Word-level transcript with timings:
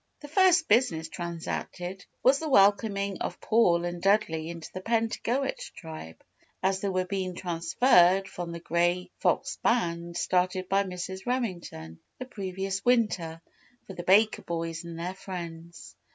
The 0.21 0.27
first 0.27 0.67
business 0.67 1.09
transacted 1.09 2.05
was 2.23 2.39
the 2.39 2.49
welcoming 2.49 3.19
of 3.19 3.39
Paul 3.39 3.85
and 3.85 4.01
Dudley 4.01 4.49
into 4.49 4.71
the 4.73 4.81
Pentagoet 4.81 5.69
Tribe, 5.75 6.23
as 6.63 6.81
they 6.81 6.89
were 6.89 7.05
being 7.05 7.35
transferred 7.35 8.27
from 8.27 8.51
the 8.51 8.59
Grey 8.59 9.11
Fox 9.19 9.57
Band 9.57 10.17
started 10.17 10.67
by 10.67 10.85
Mrs. 10.85 11.27
Remington 11.27 11.99
the 12.17 12.25
previous 12.25 12.83
winter 12.83 13.43
for 13.85 13.93
the 13.93 14.01
Baker 14.01 14.41
boys 14.41 14.83
and 14.85 14.97
their 14.97 15.13
friends. 15.13 15.95